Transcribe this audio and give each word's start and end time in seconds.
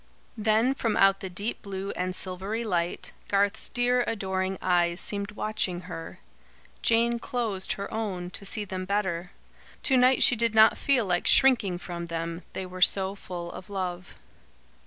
Then 0.35 0.73
from 0.73 0.97
out 0.97 1.19
the 1.19 1.29
deep 1.29 1.61
blue 1.61 1.91
and 1.91 2.15
silvery 2.15 2.63
light, 2.63 3.11
Garth's 3.27 3.69
dear 3.69 4.03
adoring 4.07 4.57
eyes 4.59 4.99
seemed 4.99 5.33
watching 5.33 5.81
her. 5.81 6.17
Jane 6.81 7.19
closed 7.19 7.73
her 7.73 7.93
own, 7.93 8.31
to 8.31 8.43
see 8.43 8.65
them 8.65 8.85
better. 8.85 9.29
To 9.83 9.97
night 9.97 10.23
she 10.23 10.35
did 10.35 10.55
not 10.55 10.75
feel 10.75 11.05
like 11.05 11.27
shrinking 11.27 11.77
from 11.77 12.07
them, 12.07 12.41
they 12.53 12.65
were 12.65 12.81
so 12.81 13.13
full 13.13 13.51
of 13.51 13.69
love. 13.69 14.15